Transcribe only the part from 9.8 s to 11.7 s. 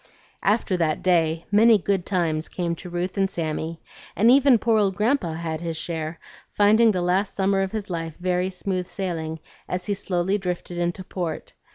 he slowly drifted into port.